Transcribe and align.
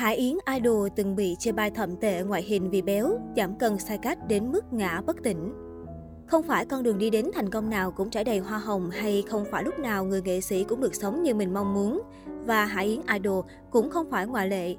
Hải 0.00 0.16
Yến 0.16 0.36
Idol 0.54 0.88
từng 0.96 1.16
bị 1.16 1.36
chê 1.38 1.52
bai 1.52 1.70
thậm 1.70 1.96
tệ 1.96 2.22
ngoại 2.22 2.42
hình 2.42 2.70
vì 2.70 2.82
béo, 2.82 3.18
giảm 3.36 3.58
cân 3.58 3.78
sai 3.78 3.98
cách 3.98 4.18
đến 4.28 4.52
mức 4.52 4.72
ngã 4.72 5.00
bất 5.06 5.16
tỉnh. 5.22 5.52
Không 6.26 6.42
phải 6.42 6.64
con 6.64 6.82
đường 6.82 6.98
đi 6.98 7.10
đến 7.10 7.30
thành 7.34 7.50
công 7.50 7.70
nào 7.70 7.90
cũng 7.90 8.10
trải 8.10 8.24
đầy 8.24 8.38
hoa 8.38 8.58
hồng 8.58 8.90
hay 8.90 9.24
không 9.28 9.44
phải 9.50 9.64
lúc 9.64 9.78
nào 9.78 10.04
người 10.04 10.22
nghệ 10.22 10.40
sĩ 10.40 10.64
cũng 10.64 10.80
được 10.80 10.94
sống 10.94 11.22
như 11.22 11.34
mình 11.34 11.54
mong 11.54 11.74
muốn. 11.74 12.02
Và 12.46 12.64
Hải 12.64 12.86
Yến 12.86 13.00
Idol 13.12 13.44
cũng 13.70 13.90
không 13.90 14.10
phải 14.10 14.26
ngoại 14.26 14.48
lệ. 14.48 14.76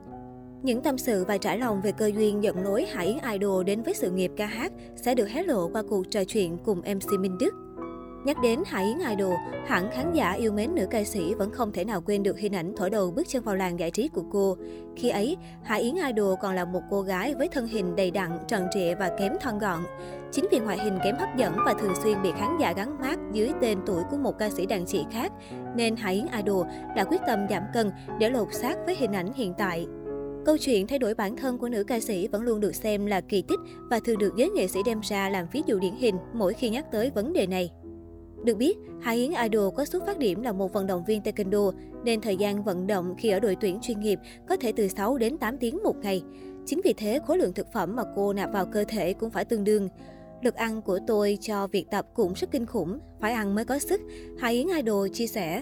Những 0.64 0.82
tâm 0.82 0.98
sự 0.98 1.26
và 1.28 1.38
trải 1.38 1.58
lòng 1.58 1.82
về 1.82 1.92
cơ 1.92 2.12
duyên 2.16 2.44
dẫn 2.44 2.64
lối 2.64 2.86
Hải 2.86 3.08
Yến 3.08 3.18
Idol 3.32 3.64
đến 3.64 3.84
với 3.84 3.94
sự 3.94 4.12
nghiệp 4.12 4.32
ca 4.38 4.46
hát 4.46 4.72
sẽ 4.96 5.16
được 5.16 5.30
hé 5.30 5.44
lộ 5.44 5.68
qua 5.68 5.84
cuộc 5.90 6.12
trò 6.12 6.24
chuyện 6.24 6.58
cùng 6.66 6.78
MC 6.78 7.20
Minh 7.20 7.38
Đức. 7.40 7.54
Nhắc 8.26 8.38
đến 8.42 8.60
Hải 8.66 8.86
Yến 8.86 8.98
Idol, 9.10 9.34
hẳn 9.68 9.90
khán 9.92 10.14
giả 10.14 10.32
yêu 10.32 10.52
mến 10.52 10.76
nữ 10.76 10.86
ca 10.90 11.04
sĩ 11.04 11.34
vẫn 11.34 11.52
không 11.52 11.72
thể 11.72 11.84
nào 11.84 12.02
quên 12.02 12.24
được 12.24 12.40
hình 12.40 12.56
ảnh 12.56 12.74
thổi 12.76 12.90
đầu 12.90 13.12
bước 13.12 13.28
chân 13.28 13.44
vào 13.44 13.56
làng 13.56 13.80
giải 13.80 13.92
trí 13.92 14.08
của 14.08 14.24
cô. 14.32 14.58
Khi 14.96 15.10
ấy, 15.10 15.38
Hải 15.64 15.82
Yến 15.82 15.96
Idol 15.96 16.36
còn 16.42 16.56
là 16.56 16.66
một 16.66 16.82
cô 16.90 17.02
gái 17.02 17.34
với 17.36 17.48
thân 17.48 17.68
hình 17.68 17.96
đầy 17.96 18.12
đặn, 18.12 18.32
tròn 18.48 18.64
trịa 18.74 18.96
và 18.96 19.12
kém 19.20 19.34
thon 19.42 19.60
gọn. 19.60 19.80
Chính 20.32 20.48
vì 20.52 20.60
ngoại 20.60 20.78
hình 20.78 21.00
kém 21.04 21.16
hấp 21.16 21.38
dẫn 21.38 21.54
và 21.66 21.74
thường 21.74 21.94
xuyên 22.04 22.22
bị 22.22 22.32
khán 22.32 22.58
giả 22.60 22.74
gắn 22.74 23.00
mát 23.00 23.20
dưới 23.34 23.52
tên 23.62 23.78
tuổi 23.86 24.04
của 24.12 24.18
một 24.18 24.38
ca 24.40 24.50
sĩ 24.50 24.66
đàn 24.66 24.86
chị 24.86 25.06
khác, 25.12 25.32
nên 25.76 25.96
Hải 25.96 26.16
Yến 26.16 26.26
Idol 26.38 26.68
đã 26.96 27.04
quyết 27.04 27.22
tâm 27.28 27.40
giảm 27.50 27.64
cân 27.74 27.92
để 28.20 28.30
lột 28.30 28.54
xác 28.54 28.76
với 28.86 28.96
hình 28.96 29.12
ảnh 29.12 29.34
hiện 29.34 29.54
tại. 29.58 29.88
Câu 30.46 30.58
chuyện 30.58 30.88
thay 30.88 31.00
đổi 31.00 31.14
bản 31.14 31.36
thân 31.36 31.58
của 31.58 31.70
nữ 31.70 31.84
ca 31.84 32.00
sĩ 32.00 32.28
vẫn 32.28 32.42
luôn 32.42 32.60
được 32.60 32.76
xem 32.76 33.06
là 33.06 33.22
kỳ 33.22 33.42
tích 33.42 33.60
và 33.90 34.00
thường 34.06 34.18
được 34.18 34.34
giới 34.36 34.50
nghệ 34.50 34.68
sĩ 34.68 34.80
đem 34.86 35.00
ra 35.04 35.30
làm 35.30 35.46
ví 35.52 35.64
dụ 35.66 35.80
điển 35.80 35.96
hình 35.96 36.16
mỗi 36.34 36.54
khi 36.54 36.70
nhắc 36.70 36.92
tới 36.92 37.12
vấn 37.16 37.34
đề 37.34 37.48
này. 37.48 37.72
Được 38.44 38.58
biết, 38.58 38.78
Hải 39.02 39.18
Yến 39.18 39.32
Idol 39.32 39.74
có 39.76 39.86
xuất 39.86 40.06
phát 40.06 40.18
điểm 40.18 40.42
là 40.42 40.52
một 40.52 40.74
vận 40.74 40.88
động 40.88 41.04
viên 41.06 41.22
taekwondo, 41.22 41.72
nên 42.04 42.22
thời 42.22 42.38
gian 42.38 42.64
vận 42.64 42.88
động 42.88 43.16
khi 43.18 43.30
ở 43.30 43.40
đội 43.40 43.56
tuyển 43.62 43.80
chuyên 43.82 44.00
nghiệp 44.00 44.20
có 44.48 44.56
thể 44.56 44.72
từ 44.72 44.88
6 44.88 45.18
đến 45.18 45.38
8 45.38 45.58
tiếng 45.58 45.80
một 45.84 45.96
ngày. 46.02 46.24
Chính 46.66 46.82
vì 46.84 46.94
thế, 46.94 47.20
khối 47.28 47.38
lượng 47.38 47.54
thực 47.54 47.72
phẩm 47.74 47.96
mà 47.96 48.04
cô 48.16 48.34
nạp 48.34 48.52
vào 48.54 48.66
cơ 48.66 48.84
thể 48.88 49.14
cũng 49.14 49.30
phải 49.30 49.46
tương 49.46 49.64
đương. 49.64 49.90
Lực 50.42 50.56
ăn 50.56 50.82
của 50.82 51.00
tôi 51.08 51.38
cho 51.42 51.68
việc 51.68 51.86
tập 51.92 52.08
cũng 52.14 52.34
rất 52.34 52.52
kinh 52.52 52.66
khủng, 52.66 53.00
phải 53.20 53.34
ăn 53.34 53.56
mới 53.56 53.66
có 53.66 53.80
sức, 53.80 54.02
Hải 54.38 54.54
Yến 54.54 54.68
Idol 54.68 55.08
chia 55.14 55.28
sẻ. 55.28 55.62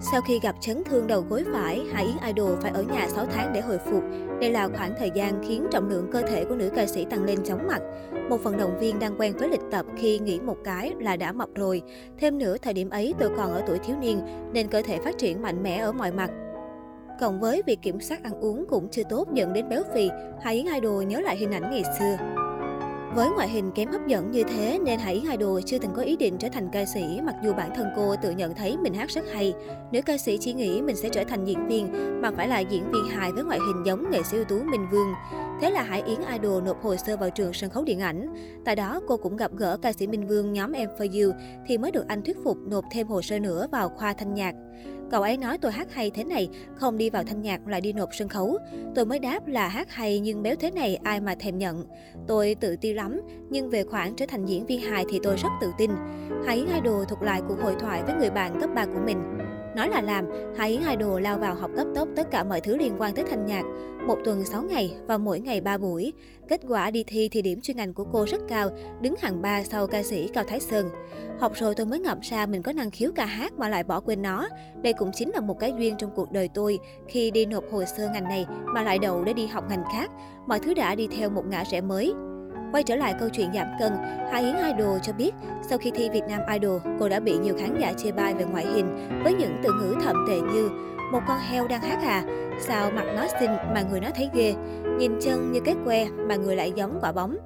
Sau 0.00 0.20
khi 0.20 0.40
gặp 0.42 0.56
chấn 0.60 0.84
thương 0.84 1.06
đầu 1.06 1.24
gối 1.28 1.44
phải, 1.52 1.80
Hải 1.92 2.04
Yến 2.04 2.16
Idol 2.26 2.58
phải 2.60 2.72
ở 2.74 2.82
nhà 2.82 3.08
6 3.08 3.26
tháng 3.26 3.52
để 3.52 3.60
hồi 3.60 3.78
phục. 3.78 4.02
Đây 4.40 4.50
là 4.50 4.68
khoảng 4.68 4.94
thời 4.98 5.10
gian 5.14 5.42
khiến 5.48 5.66
trọng 5.70 5.88
lượng 5.88 6.08
cơ 6.12 6.22
thể 6.22 6.44
của 6.44 6.54
nữ 6.54 6.70
ca 6.76 6.86
sĩ 6.86 7.04
tăng 7.04 7.24
lên 7.24 7.38
chóng 7.44 7.66
mặt. 7.66 7.82
Một 8.28 8.42
vận 8.42 8.56
động 8.56 8.78
viên 8.78 8.98
đang 8.98 9.20
quen 9.20 9.32
với 9.38 9.48
lịch 9.48 9.60
tập 9.70 9.86
khi 9.96 10.18
nghỉ 10.18 10.40
một 10.40 10.56
cái 10.64 10.94
là 11.00 11.16
đã 11.16 11.32
mập 11.32 11.48
rồi. 11.54 11.82
Thêm 12.18 12.38
nữa, 12.38 12.56
thời 12.62 12.74
điểm 12.74 12.90
ấy 12.90 13.14
tôi 13.18 13.30
còn 13.36 13.52
ở 13.52 13.62
tuổi 13.66 13.78
thiếu 13.78 13.96
niên 14.00 14.20
nên 14.52 14.68
cơ 14.68 14.82
thể 14.82 14.98
phát 14.98 15.18
triển 15.18 15.42
mạnh 15.42 15.62
mẽ 15.62 15.78
ở 15.78 15.92
mọi 15.92 16.12
mặt. 16.12 16.30
Cộng 17.20 17.40
với 17.40 17.62
việc 17.66 17.82
kiểm 17.82 18.00
soát 18.00 18.22
ăn 18.22 18.40
uống 18.40 18.64
cũng 18.68 18.88
chưa 18.90 19.02
tốt 19.08 19.28
dẫn 19.32 19.52
đến 19.52 19.68
béo 19.68 19.82
phì, 19.94 20.10
Hải 20.42 20.54
Yến 20.54 20.66
Idol 20.74 21.04
nhớ 21.04 21.20
lại 21.20 21.36
hình 21.36 21.52
ảnh 21.52 21.70
ngày 21.70 21.82
xưa. 21.98 22.37
Với 23.14 23.30
ngoại 23.30 23.48
hình 23.48 23.70
kém 23.70 23.90
hấp 23.92 24.06
dẫn 24.06 24.30
như 24.30 24.42
thế 24.42 24.78
nên 24.84 24.98
Hải 24.98 25.14
Yến 25.14 25.30
Idol 25.30 25.60
chưa 25.66 25.78
từng 25.78 25.92
có 25.96 26.02
ý 26.02 26.16
định 26.16 26.38
trở 26.38 26.48
thành 26.48 26.68
ca 26.72 26.84
sĩ, 26.94 27.20
mặc 27.22 27.34
dù 27.44 27.52
bản 27.52 27.70
thân 27.76 27.86
cô 27.96 28.14
tự 28.22 28.30
nhận 28.30 28.54
thấy 28.54 28.76
mình 28.76 28.94
hát 28.94 29.10
rất 29.10 29.24
hay. 29.32 29.54
Nữ 29.92 30.00
ca 30.02 30.18
sĩ 30.18 30.38
chỉ 30.40 30.52
nghĩ 30.52 30.82
mình 30.82 30.96
sẽ 30.96 31.08
trở 31.08 31.24
thành 31.24 31.44
diễn 31.44 31.68
viên, 31.68 31.92
mà 32.22 32.30
phải 32.36 32.48
là 32.48 32.58
diễn 32.60 32.90
viên 32.92 33.04
hài 33.04 33.32
với 33.32 33.44
ngoại 33.44 33.58
hình 33.58 33.82
giống 33.86 34.10
nghệ 34.10 34.22
sĩ 34.22 34.36
ưu 34.36 34.44
tú 34.44 34.58
Minh 34.62 34.86
Vương. 34.90 35.12
Thế 35.60 35.70
là 35.70 35.82
Hải 35.82 36.02
Yến 36.02 36.18
Idol 36.32 36.62
nộp 36.62 36.82
hồ 36.82 36.96
sơ 36.96 37.16
vào 37.16 37.30
trường 37.30 37.52
sân 37.52 37.70
khấu 37.70 37.84
điện 37.84 38.00
ảnh. 38.00 38.34
Tại 38.64 38.76
đó 38.76 39.00
cô 39.08 39.16
cũng 39.16 39.36
gặp 39.36 39.50
gỡ 39.56 39.76
ca 39.82 39.92
sĩ 39.92 40.06
Minh 40.06 40.26
Vương 40.26 40.52
nhóm 40.52 40.72
Em 40.72 40.88
For 40.98 41.24
You 41.24 41.34
thì 41.66 41.78
mới 41.78 41.90
được 41.90 42.08
anh 42.08 42.22
thuyết 42.22 42.36
phục 42.44 42.56
nộp 42.66 42.84
thêm 42.92 43.06
hồ 43.06 43.22
sơ 43.22 43.38
nữa 43.38 43.66
vào 43.72 43.88
khoa 43.88 44.12
thanh 44.12 44.34
nhạc. 44.34 44.54
Cậu 45.10 45.22
ấy 45.22 45.36
nói 45.36 45.58
tôi 45.58 45.72
hát 45.72 45.92
hay 45.92 46.10
thế 46.10 46.24
này, 46.24 46.48
không 46.74 46.98
đi 46.98 47.10
vào 47.10 47.24
thanh 47.24 47.42
nhạc 47.42 47.68
lại 47.68 47.80
đi 47.80 47.92
nộp 47.92 48.08
sân 48.12 48.28
khấu. 48.28 48.58
Tôi 48.94 49.04
mới 49.04 49.18
đáp 49.18 49.46
là 49.46 49.68
hát 49.68 49.90
hay 49.90 50.20
nhưng 50.20 50.42
béo 50.42 50.54
thế 50.60 50.70
này 50.70 50.96
ai 50.96 51.20
mà 51.20 51.34
thèm 51.34 51.58
nhận. 51.58 51.84
Tôi 52.26 52.56
tự 52.60 52.76
ti 52.76 52.92
lắm, 52.92 53.20
nhưng 53.50 53.70
về 53.70 53.84
khoản 53.84 54.16
trở 54.16 54.26
thành 54.28 54.46
diễn 54.46 54.66
viên 54.66 54.80
hài 54.80 55.04
thì 55.10 55.20
tôi 55.22 55.36
rất 55.36 55.48
tự 55.60 55.70
tin. 55.78 55.90
hải 56.46 56.56
yến 56.56 56.66
idol 56.66 57.04
thuộc 57.08 57.22
lại 57.22 57.42
cuộc 57.48 57.60
hội 57.62 57.74
thoại 57.80 58.02
với 58.02 58.14
người 58.14 58.30
bạn 58.30 58.60
cấp 58.60 58.70
3 58.74 58.86
của 58.86 59.00
mình. 59.06 59.37
Nói 59.78 59.88
là 59.88 60.02
làm, 60.02 60.24
Hà 60.56 60.64
Yến 60.64 60.80
Idol 60.90 61.22
lao 61.22 61.38
vào 61.38 61.54
học 61.54 61.70
cấp 61.76 61.86
tốc 61.94 62.08
tất 62.16 62.30
cả 62.30 62.44
mọi 62.44 62.60
thứ 62.60 62.76
liên 62.76 62.94
quan 62.98 63.14
tới 63.14 63.24
thanh 63.30 63.46
nhạc. 63.46 63.62
Một 64.06 64.18
tuần 64.24 64.44
6 64.44 64.62
ngày 64.62 64.94
và 65.06 65.18
mỗi 65.18 65.40
ngày 65.40 65.60
3 65.60 65.78
buổi. 65.78 66.12
Kết 66.48 66.60
quả 66.68 66.90
đi 66.90 67.04
thi 67.06 67.28
thì 67.32 67.42
điểm 67.42 67.60
chuyên 67.60 67.76
ngành 67.76 67.94
của 67.94 68.04
cô 68.12 68.26
rất 68.26 68.40
cao, 68.48 68.70
đứng 69.00 69.14
hàng 69.20 69.42
3 69.42 69.64
sau 69.64 69.86
ca 69.86 70.02
sĩ 70.02 70.28
Cao 70.28 70.44
Thái 70.44 70.60
Sơn. 70.60 70.90
Học 71.40 71.52
rồi 71.54 71.74
tôi 71.74 71.86
mới 71.86 71.98
ngậm 71.98 72.18
ra 72.20 72.46
mình 72.46 72.62
có 72.62 72.72
năng 72.72 72.90
khiếu 72.90 73.10
ca 73.14 73.26
hát 73.26 73.52
mà 73.58 73.68
lại 73.68 73.84
bỏ 73.84 74.00
quên 74.00 74.22
nó. 74.22 74.48
Đây 74.82 74.92
cũng 74.92 75.10
chính 75.14 75.30
là 75.30 75.40
một 75.40 75.58
cái 75.60 75.72
duyên 75.78 75.94
trong 75.98 76.10
cuộc 76.14 76.32
đời 76.32 76.48
tôi 76.54 76.78
khi 77.08 77.30
đi 77.30 77.46
nộp 77.46 77.64
hồ 77.72 77.84
sơ 77.96 78.08
ngành 78.08 78.24
này 78.24 78.46
mà 78.74 78.82
lại 78.82 78.98
đậu 78.98 79.24
để 79.24 79.32
đi 79.32 79.46
học 79.46 79.64
ngành 79.68 79.84
khác. 79.92 80.10
Mọi 80.46 80.58
thứ 80.60 80.74
đã 80.74 80.94
đi 80.94 81.06
theo 81.06 81.30
một 81.30 81.44
ngã 81.46 81.64
rẽ 81.64 81.80
mới. 81.80 82.14
Quay 82.72 82.82
trở 82.82 82.96
lại 82.96 83.14
câu 83.20 83.28
chuyện 83.28 83.52
giảm 83.54 83.66
cân, 83.78 83.92
Hà 84.30 84.38
Yến 84.38 84.56
Idol 84.56 84.98
cho 85.02 85.12
biết, 85.12 85.34
sau 85.68 85.78
khi 85.78 85.90
thi 85.90 86.08
Việt 86.08 86.24
Nam 86.28 86.40
Idol, 86.52 86.80
cô 87.00 87.08
đã 87.08 87.20
bị 87.20 87.38
nhiều 87.38 87.54
khán 87.58 87.78
giả 87.80 87.92
chê 87.92 88.12
bai 88.12 88.34
về 88.34 88.44
ngoại 88.44 88.66
hình 88.66 89.08
với 89.24 89.34
những 89.34 89.60
từ 89.62 89.72
ngữ 89.72 89.94
thậm 90.04 90.16
tệ 90.28 90.40
như 90.40 90.68
một 91.12 91.20
con 91.28 91.38
heo 91.38 91.68
đang 91.68 91.80
hát 91.80 91.98
à, 92.02 92.24
sao 92.60 92.90
mặt 92.90 93.04
nó 93.16 93.26
xinh 93.40 93.50
mà 93.74 93.82
người 93.90 94.00
nó 94.00 94.08
thấy 94.14 94.30
ghê, 94.34 94.54
nhìn 94.98 95.12
chân 95.20 95.52
như 95.52 95.60
cái 95.60 95.74
que 95.84 96.08
mà 96.08 96.36
người 96.36 96.56
lại 96.56 96.72
giống 96.76 96.98
quả 97.00 97.12
bóng. 97.12 97.36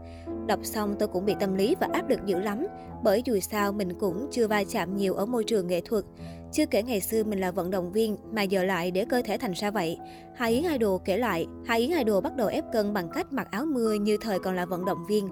Đọc 0.46 0.58
xong 0.62 0.94
tôi 0.98 1.08
cũng 1.08 1.26
bị 1.26 1.34
tâm 1.40 1.54
lý 1.54 1.76
và 1.80 1.88
áp 1.92 2.08
lực 2.08 2.26
dữ 2.26 2.38
lắm, 2.38 2.66
bởi 3.02 3.22
dù 3.24 3.38
sao 3.40 3.72
mình 3.72 3.98
cũng 4.00 4.28
chưa 4.30 4.46
va 4.46 4.64
chạm 4.68 4.96
nhiều 4.96 5.14
ở 5.14 5.26
môi 5.26 5.44
trường 5.44 5.66
nghệ 5.66 5.80
thuật. 5.80 6.04
Chưa 6.52 6.66
kể 6.66 6.82
ngày 6.82 7.00
xưa 7.00 7.24
mình 7.24 7.40
là 7.40 7.50
vận 7.50 7.70
động 7.70 7.92
viên 7.92 8.16
mà 8.32 8.42
giờ 8.42 8.64
lại 8.64 8.90
để 8.90 9.04
cơ 9.04 9.22
thể 9.22 9.38
thành 9.38 9.52
ra 9.52 9.70
vậy. 9.70 9.98
Hà 10.34 10.46
Yến 10.46 10.62
Idol 10.62 11.00
kể 11.04 11.16
lại, 11.16 11.46
Hà 11.64 11.74
Yến 11.74 11.90
Idol 11.90 12.22
bắt 12.22 12.36
đầu 12.36 12.48
ép 12.48 12.64
cân 12.72 12.94
bằng 12.94 13.08
cách 13.14 13.32
mặc 13.32 13.48
áo 13.50 13.64
mưa 13.64 13.94
như 13.94 14.16
thời 14.20 14.38
còn 14.38 14.56
là 14.56 14.66
vận 14.66 14.84
động 14.84 15.04
viên. 15.08 15.28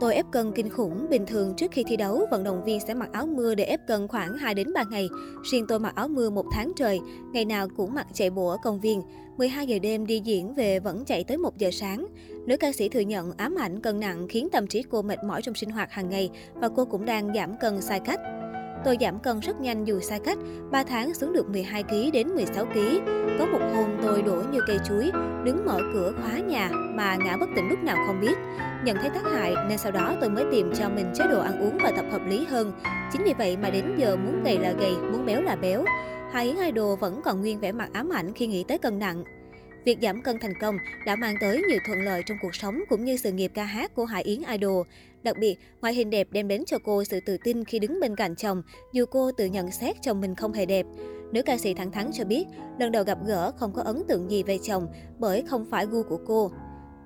Tôi 0.00 0.14
ép 0.14 0.26
cân 0.32 0.52
kinh 0.52 0.68
khủng, 0.68 1.06
bình 1.10 1.26
thường 1.26 1.54
trước 1.56 1.70
khi 1.70 1.84
thi 1.88 1.96
đấu, 1.96 2.26
vận 2.30 2.44
động 2.44 2.64
viên 2.64 2.80
sẽ 2.80 2.94
mặc 2.94 3.08
áo 3.12 3.26
mưa 3.26 3.54
để 3.54 3.64
ép 3.64 3.86
cân 3.86 4.08
khoảng 4.08 4.36
2 4.38 4.54
đến 4.54 4.72
3 4.72 4.82
ngày. 4.90 5.08
Riêng 5.50 5.64
tôi 5.68 5.80
mặc 5.80 5.94
áo 5.94 6.08
mưa 6.08 6.30
một 6.30 6.46
tháng 6.52 6.72
trời, 6.76 7.00
ngày 7.32 7.44
nào 7.44 7.68
cũng 7.76 7.94
mặc 7.94 8.06
chạy 8.12 8.30
bộ 8.30 8.48
ở 8.48 8.56
công 8.62 8.80
viên. 8.80 9.02
12 9.36 9.66
giờ 9.66 9.78
đêm 9.78 10.06
đi 10.06 10.20
diễn 10.24 10.54
về 10.54 10.80
vẫn 10.80 11.04
chạy 11.04 11.24
tới 11.24 11.36
1 11.36 11.58
giờ 11.58 11.70
sáng. 11.72 12.06
Nữ 12.46 12.56
ca 12.56 12.72
sĩ 12.72 12.88
thừa 12.88 13.00
nhận 13.00 13.32
ám 13.36 13.54
ảnh 13.54 13.80
cân 13.80 14.00
nặng 14.00 14.26
khiến 14.28 14.48
tâm 14.52 14.66
trí 14.66 14.82
cô 14.82 15.02
mệt 15.02 15.18
mỏi 15.24 15.42
trong 15.42 15.54
sinh 15.54 15.70
hoạt 15.70 15.92
hàng 15.92 16.10
ngày 16.10 16.30
và 16.54 16.68
cô 16.76 16.84
cũng 16.84 17.04
đang 17.04 17.34
giảm 17.34 17.56
cân 17.60 17.80
sai 17.80 18.00
cách. 18.00 18.20
Tôi 18.84 18.96
giảm 19.00 19.18
cân 19.18 19.40
rất 19.40 19.60
nhanh 19.60 19.84
dù 19.84 20.00
sai 20.00 20.20
cách, 20.24 20.38
3 20.70 20.84
tháng 20.84 21.14
xuống 21.14 21.32
được 21.32 21.48
12 21.48 21.82
kg 21.82 22.12
đến 22.12 22.28
16 22.28 22.64
kg. 22.64 22.78
Có 23.38 23.46
một 23.46 23.60
hôm 23.74 23.90
tôi 24.02 24.22
đổ 24.22 24.42
như 24.52 24.60
cây 24.66 24.78
chuối, 24.88 25.10
đứng 25.44 25.66
mở 25.66 25.78
cửa 25.94 26.12
khóa 26.22 26.38
nhà 26.38 26.70
mà 26.72 27.16
ngã 27.24 27.36
bất 27.36 27.46
tỉnh 27.56 27.68
lúc 27.68 27.78
nào 27.82 27.96
không 28.06 28.20
biết. 28.20 28.34
Nhận 28.84 28.96
thấy 28.96 29.10
tác 29.10 29.24
hại 29.32 29.54
nên 29.68 29.78
sau 29.78 29.92
đó 29.92 30.14
tôi 30.20 30.30
mới 30.30 30.44
tìm 30.50 30.72
cho 30.74 30.88
mình 30.88 31.12
chế 31.14 31.24
độ 31.30 31.40
ăn 31.40 31.60
uống 31.60 31.78
và 31.82 31.90
tập 31.96 32.04
hợp 32.12 32.22
lý 32.26 32.44
hơn. 32.44 32.72
Chính 33.12 33.24
vì 33.24 33.34
vậy 33.38 33.56
mà 33.56 33.70
đến 33.70 33.94
giờ 33.98 34.16
muốn 34.16 34.42
gầy 34.44 34.58
là 34.58 34.72
gầy, 34.78 34.94
muốn 35.12 35.26
béo 35.26 35.42
là 35.42 35.56
béo. 35.56 35.84
Hai 36.32 36.46
Yến 36.46 36.56
Idol 36.56 36.98
vẫn 36.98 37.20
còn 37.24 37.40
nguyên 37.40 37.60
vẻ 37.60 37.72
mặt 37.72 37.88
ám 37.92 38.08
ảnh 38.12 38.32
khi 38.32 38.46
nghĩ 38.46 38.64
tới 38.64 38.78
cân 38.78 38.98
nặng. 38.98 39.24
Việc 39.84 39.98
giảm 40.02 40.22
cân 40.22 40.38
thành 40.38 40.54
công 40.60 40.76
đã 41.06 41.16
mang 41.16 41.34
tới 41.40 41.62
nhiều 41.68 41.78
thuận 41.86 42.02
lợi 42.02 42.22
trong 42.26 42.38
cuộc 42.42 42.54
sống 42.54 42.82
cũng 42.88 43.04
như 43.04 43.16
sự 43.16 43.32
nghiệp 43.32 43.50
ca 43.54 43.64
hát 43.64 43.94
của 43.94 44.04
Hải 44.04 44.22
Yến 44.22 44.42
Idol. 44.50 44.86
Đặc 45.22 45.38
biệt, 45.38 45.56
ngoại 45.80 45.94
hình 45.94 46.10
đẹp 46.10 46.28
đem 46.30 46.48
đến 46.48 46.64
cho 46.66 46.78
cô 46.84 47.04
sự 47.04 47.20
tự 47.20 47.36
tin 47.44 47.64
khi 47.64 47.78
đứng 47.78 48.00
bên 48.00 48.16
cạnh 48.16 48.36
chồng, 48.36 48.62
dù 48.92 49.04
cô 49.06 49.32
tự 49.32 49.46
nhận 49.46 49.70
xét 49.70 49.96
chồng 50.02 50.20
mình 50.20 50.34
không 50.34 50.52
hề 50.52 50.66
đẹp. 50.66 50.86
Nữ 51.32 51.42
ca 51.42 51.58
sĩ 51.58 51.74
thẳng 51.74 51.92
thắn 51.92 52.10
cho 52.12 52.24
biết, 52.24 52.44
lần 52.78 52.92
đầu 52.92 53.04
gặp 53.04 53.18
gỡ 53.26 53.52
không 53.56 53.72
có 53.72 53.82
ấn 53.82 54.02
tượng 54.08 54.30
gì 54.30 54.42
về 54.42 54.58
chồng 54.58 54.86
bởi 55.18 55.42
không 55.42 55.64
phải 55.70 55.86
gu 55.86 56.02
của 56.02 56.18
cô. 56.26 56.50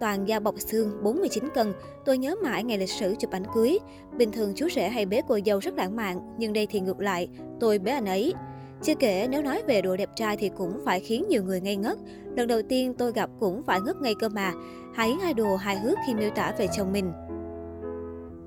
Toàn 0.01 0.29
da 0.29 0.41
bọc 0.41 0.55
xương, 0.59 1.03
49 1.03 1.45
cân, 1.55 1.73
tôi 2.05 2.19
nhớ 2.19 2.35
mãi 2.43 2.65
ngày 2.65 2.79
lịch 2.79 2.91
sử 2.91 3.15
chụp 3.19 3.31
ảnh 3.31 3.45
cưới. 3.55 3.79
Bình 4.17 4.33
thường 4.33 4.53
chú 4.57 4.69
rể 4.69 4.89
hay 4.89 5.07
bế 5.07 5.23
cô 5.29 5.39
dâu 5.47 5.59
rất 5.59 5.75
lãng 5.75 5.97
mạn, 5.97 6.21
nhưng 6.39 6.53
đây 6.53 6.67
thì 6.71 6.81
ngược 6.81 7.01
lại, 7.01 7.29
tôi 7.61 7.79
bế 7.79 7.91
anh 7.91 8.07
ấy. 8.07 8.35
Chưa 8.83 8.95
kể 8.95 9.29
nếu 9.31 9.43
nói 9.43 9.63
về 9.67 9.83
độ 9.83 9.97
đẹp 9.97 10.11
trai 10.17 10.37
thì 10.37 10.51
cũng 10.57 10.81
phải 10.85 11.01
khiến 11.01 11.25
nhiều 11.29 11.43
người 11.43 11.61
ngây 11.61 11.77
ngất. 11.77 11.99
Lần 12.37 12.49
đầu 12.49 12.63
tiên 12.69 12.95
tôi 12.99 13.13
gặp 13.13 13.31
cũng 13.41 13.63
phải 13.63 13.81
ngất 13.81 13.97
ngây 13.97 14.15
cơ 14.15 14.29
mà. 14.29 14.53
Hãy 14.95 15.17
idol 15.27 15.57
hài 15.59 15.79
hước 15.79 15.99
khi 16.07 16.15
miêu 16.15 16.31
tả 16.31 16.53
về 16.59 16.67
chồng 16.77 16.93
mình. 16.93 17.13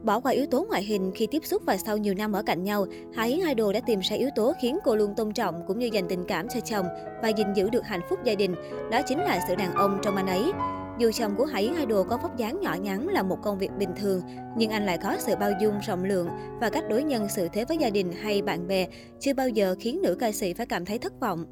Bỏ 0.04 0.20
qua 0.20 0.32
yếu 0.32 0.46
tố 0.46 0.66
ngoại 0.70 0.84
hình 0.84 1.12
khi 1.16 1.28
tiếp 1.32 1.46
xúc 1.46 1.62
và 1.66 1.78
sau 1.78 1.98
nhiều 1.98 2.14
năm 2.14 2.32
ở 2.32 2.44
cạnh 2.44 2.64
nhau, 2.64 2.86
Hà 3.14 3.24
Yến 3.24 3.40
Idol 3.48 3.74
đã 3.74 3.80
tìm 3.80 4.00
ra 4.00 4.16
yếu 4.16 4.30
tố 4.36 4.54
khiến 4.62 4.80
cô 4.84 4.96
luôn 4.96 5.14
tôn 5.16 5.34
trọng 5.34 5.62
cũng 5.68 5.80
như 5.80 5.90
dành 5.94 6.08
tình 6.10 6.24
cảm 6.28 6.48
cho 6.48 6.60
chồng 6.60 6.86
và 7.22 7.30
gìn 7.30 7.54
giữ 7.54 7.70
được 7.70 7.86
hạnh 7.86 8.02
phúc 8.10 8.20
gia 8.24 8.36
đình. 8.36 8.56
Đó 8.92 9.02
chính 9.08 9.20
là 9.20 9.40
sự 9.48 9.56
đàn 9.56 9.74
ông 9.74 10.00
trong 10.04 10.16
anh 10.16 10.28
ấy. 10.28 10.52
Dù 11.00 11.12
chồng 11.12 11.36
của 11.38 11.46
Hải 11.46 11.64
Yến 11.64 11.76
Idol 11.76 12.08
có 12.08 12.18
vóc 12.18 12.38
dáng 12.38 12.60
nhỏ 12.62 12.74
nhắn 12.82 13.08
là 13.08 13.24
một 13.24 13.38
công 13.44 13.58
việc 13.58 13.72
bình 13.80 13.90
thường, 14.00 14.22
nhưng 14.58 14.72
anh 14.72 14.86
lại 14.86 14.98
có 15.04 15.16
sự 15.20 15.36
bao 15.40 15.52
dung, 15.62 15.74
rộng 15.88 16.04
lượng 16.04 16.28
và 16.62 16.70
cách 16.70 16.84
đối 16.90 17.04
nhân 17.04 17.30
xử 17.30 17.48
thế 17.54 17.66
với 17.66 17.78
gia 17.78 17.90
đình 17.90 18.12
hay 18.12 18.42
bạn 18.42 18.68
bè 18.68 18.88
chưa 19.20 19.34
bao 19.34 19.50
giờ 19.50 19.76
khiến 19.80 20.00
nữ 20.04 20.16
ca 20.20 20.32
sĩ 20.32 20.54
phải 20.54 20.66
cảm 20.66 20.86
thấy 20.86 20.98
thất 20.98 21.20
vọng. 21.20 21.46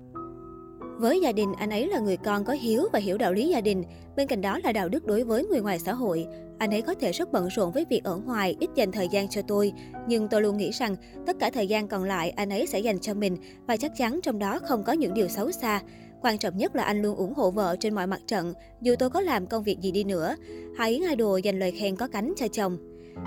Với 1.00 1.22
gia 1.22 1.32
đình, 1.32 1.54
anh 1.58 1.70
ấy 1.70 1.88
là 1.88 2.00
người 2.00 2.18
con 2.18 2.44
có 2.44 2.54
hiếu 2.54 2.82
và 2.94 3.00
hiểu 3.00 3.18
đạo 3.18 3.34
lý 3.34 3.50
gia 3.50 3.62
đình. 3.62 3.84
Bên 4.16 4.28
cạnh 4.28 4.42
đó 4.42 4.60
là 4.64 4.72
đạo 4.72 4.90
đức 4.90 5.06
đối 5.06 5.24
với 5.24 5.46
người 5.46 5.62
ngoài 5.62 5.80
xã 5.80 5.94
hội. 5.94 6.28
Anh 6.58 6.72
ấy 6.72 6.82
có 6.82 6.94
thể 6.94 7.12
rất 7.12 7.32
bận 7.32 7.48
rộn 7.48 7.72
với 7.72 7.86
việc 7.90 8.04
ở 8.04 8.18
ngoài, 8.18 8.56
ít 8.60 8.70
dành 8.76 8.92
thời 8.92 9.08
gian 9.08 9.28
cho 9.30 9.42
tôi. 9.42 9.74
Nhưng 10.08 10.28
tôi 10.28 10.42
luôn 10.42 10.58
nghĩ 10.58 10.72
rằng 10.72 10.96
tất 11.28 11.36
cả 11.40 11.50
thời 11.50 11.68
gian 11.68 11.88
còn 11.88 12.04
lại 12.04 12.30
anh 12.30 12.50
ấy 12.50 12.68
sẽ 12.68 12.80
dành 12.80 13.00
cho 13.00 13.14
mình 13.14 13.38
và 13.68 13.78
chắc 13.78 13.92
chắn 13.98 14.20
trong 14.24 14.40
đó 14.40 14.60
không 14.60 14.84
có 14.84 14.94
những 14.94 15.14
điều 15.14 15.28
xấu 15.28 15.52
xa. 15.52 15.82
Quan 16.22 16.38
trọng 16.38 16.58
nhất 16.58 16.76
là 16.76 16.84
anh 16.84 17.02
luôn 17.02 17.16
ủng 17.16 17.34
hộ 17.34 17.52
vợ 17.52 17.76
trên 17.80 17.96
mọi 17.96 18.08
mặt 18.08 18.22
trận, 18.28 18.54
dù 18.82 18.96
tôi 19.00 19.10
có 19.10 19.22
làm 19.22 19.48
công 19.48 19.64
việc 19.64 19.80
gì 19.82 19.92
đi 19.92 20.04
nữa. 20.04 20.36
Hà 20.78 20.86
Yến 20.86 21.02
Idol 21.10 21.40
dành 21.44 21.60
lời 21.60 21.72
khen 21.72 21.96
có 21.96 22.08
cánh 22.08 22.34
cho 22.38 22.48
chồng. 22.48 22.78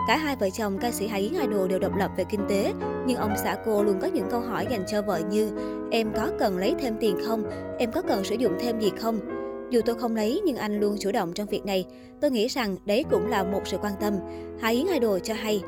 Cả 0.09 0.17
hai 0.17 0.37
vợ 0.37 0.49
chồng 0.51 0.79
ca 0.81 0.91
sĩ 0.91 1.07
Hà 1.07 1.17
Yến 1.17 1.33
Idol 1.33 1.69
đều 1.69 1.79
độc 1.79 1.97
lập 1.97 2.11
về 2.17 2.25
kinh 2.31 2.41
tế, 2.49 2.73
nhưng 3.07 3.17
ông 3.17 3.35
xã 3.37 3.57
cô 3.65 3.83
luôn 3.83 3.99
có 4.01 4.07
những 4.07 4.27
câu 4.31 4.41
hỏi 4.41 4.67
dành 4.71 4.85
cho 4.87 5.03
vợ 5.03 5.21
như 5.31 5.51
Em 5.91 6.13
có 6.17 6.31
cần 6.39 6.59
lấy 6.59 6.75
thêm 6.81 6.97
tiền 7.01 7.17
không? 7.27 7.43
Em 7.79 7.93
có 7.93 8.03
cần 8.03 8.25
sử 8.25 8.35
dụng 8.35 8.53
thêm 8.61 8.81
gì 8.81 8.91
không? 8.99 9.21
Dù 9.71 9.81
tôi 9.87 9.97
không 9.97 10.17
lấy 10.17 10.41
nhưng 10.45 10.57
anh 10.57 10.81
luôn 10.81 10.97
chủ 11.01 11.13
động 11.13 11.33
trong 11.33 11.47
việc 11.47 11.65
này. 11.65 11.85
Tôi 12.21 12.31
nghĩ 12.31 12.49
rằng 12.49 12.77
đấy 12.85 13.05
cũng 13.11 13.27
là 13.27 13.45
một 13.45 13.63
sự 13.65 13.79
quan 13.83 13.93
tâm. 14.01 14.15
Hà 14.61 14.69
Yến 14.69 14.87
Idol 14.87 15.19
cho 15.23 15.35
hay. 15.35 15.63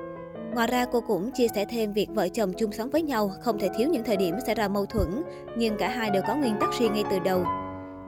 Ngoài 0.55 0.67
ra, 0.67 0.87
cô 0.93 1.01
cũng 1.01 1.31
chia 1.31 1.47
sẻ 1.55 1.65
thêm 1.65 1.93
việc 1.93 2.09
vợ 2.15 2.29
chồng 2.29 2.53
chung 2.53 2.73
sống 2.73 2.91
với 2.91 3.03
nhau 3.03 3.33
không 3.41 3.59
thể 3.59 3.69
thiếu 3.77 3.89
những 3.89 4.05
thời 4.05 4.17
điểm 4.17 4.35
xảy 4.47 4.55
ra 4.55 4.69
mâu 4.69 4.87
thuẫn, 4.87 5.23
nhưng 5.57 5.77
cả 5.79 5.89
hai 5.89 6.11
đều 6.11 6.23
có 6.29 6.37
nguyên 6.37 6.55
tắc 6.61 6.71
riêng 6.79 6.93
ngay 6.93 7.05
từ 7.11 7.19
đầu. 7.19 7.45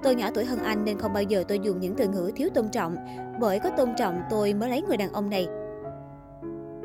Tôi 0.02 0.14
nhỏ 0.14 0.30
tuổi 0.34 0.44
hơn 0.44 0.58
anh 0.58 0.84
nên 0.84 0.98
không 0.98 1.12
bao 1.12 1.22
giờ 1.22 1.44
tôi 1.48 1.58
dùng 1.62 1.80
những 1.80 1.94
từ 1.94 2.08
ngữ 2.08 2.30
thiếu 2.36 2.48
tôn 2.54 2.68
trọng, 2.68 2.96
bởi 3.40 3.58
có 3.58 3.70
tôn 3.70 3.88
trọng 3.98 4.20
tôi 4.30 4.54
mới 4.54 4.70
lấy 4.70 4.82
người 4.82 4.96
đàn 4.96 5.12
ông 5.12 5.30
này. 5.30 5.46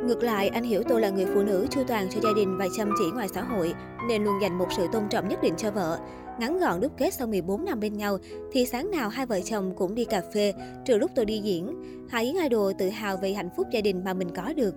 Ngược 0.06 0.24
lại, 0.24 0.48
anh 0.48 0.64
hiểu 0.64 0.84
tôi 0.90 1.02
là 1.02 1.10
người 1.10 1.26
phụ 1.26 1.44
nữ 1.44 1.68
chu 1.70 1.84
toàn 1.88 2.08
cho 2.10 2.20
gia 2.24 2.30
đình 2.36 2.58
và 2.58 2.68
chăm 2.78 2.94
chỉ 3.00 3.06
ngoài 3.14 3.28
xã 3.34 3.42
hội, 3.42 3.74
nên 4.08 4.24
luôn 4.24 4.42
dành 4.42 4.58
một 4.58 4.68
sự 4.78 4.88
tôn 4.92 5.04
trọng 5.10 5.28
nhất 5.28 5.42
định 5.42 5.54
cho 5.58 5.72
vợ. 5.72 6.00
Ngắn 6.40 6.60
gọn 6.60 6.80
đúc 6.80 6.92
kết 6.98 7.14
sau 7.14 7.28
14 7.28 7.66
năm 7.66 7.80
bên 7.80 7.94
nhau, 7.94 8.18
thì 8.52 8.66
sáng 8.66 8.92
nào 8.92 9.10
hai 9.10 9.26
vợ 9.26 9.40
chồng 9.42 9.74
cũng 9.76 9.96
đi 9.96 10.06
cà 10.06 10.22
phê, 10.34 10.54
trừ 10.86 10.98
lúc 10.98 11.12
tôi 11.16 11.26
đi 11.26 11.38
diễn. 11.38 11.84
Hải 12.10 12.26
Yến 12.26 12.36
Idol 12.36 12.72
tự 12.78 12.90
hào 12.90 13.18
về 13.18 13.34
hạnh 13.34 13.50
phúc 13.58 13.68
gia 13.72 13.82
đình 13.82 14.04
mà 14.04 14.14
mình 14.14 14.30
có 14.36 14.54
được. 14.54 14.76